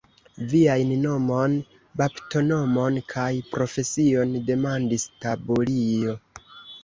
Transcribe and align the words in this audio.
Viajn 0.51 0.93
nomon, 1.01 1.57
baptonomon 2.01 2.97
kaj 3.13 3.27
profesion, 3.51 4.33
demandis 4.49 5.05
Taburio. 5.27 6.17